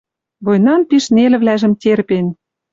[0.45, 2.25] Войнан пиш нелӹвлӓжӹм терпен